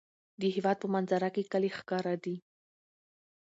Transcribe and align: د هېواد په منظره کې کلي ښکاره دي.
د 0.39 0.41
هېواد 0.55 0.77
په 0.83 0.87
منظره 0.93 1.29
کې 1.35 1.49
کلي 1.51 1.69
ښکاره 1.77 2.13
دي. 2.23 2.35